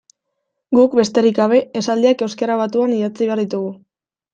[0.77, 3.75] Guk, besterik gabe, esaldiak euskara batuan idatzi behar ditugu.